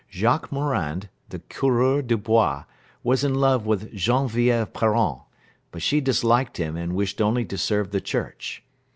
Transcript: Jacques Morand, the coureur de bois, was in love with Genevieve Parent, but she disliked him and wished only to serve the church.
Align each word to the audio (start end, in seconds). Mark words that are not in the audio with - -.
Jacques 0.09 0.51
Morand, 0.51 1.09
the 1.29 1.37
coureur 1.47 2.01
de 2.01 2.17
bois, 2.17 2.63
was 3.03 3.23
in 3.23 3.35
love 3.35 3.67
with 3.67 3.93
Genevieve 3.93 4.73
Parent, 4.73 5.19
but 5.69 5.83
she 5.83 6.01
disliked 6.01 6.57
him 6.57 6.75
and 6.75 6.95
wished 6.95 7.21
only 7.21 7.45
to 7.45 7.55
serve 7.55 7.91
the 7.91 8.01
church. 8.01 8.63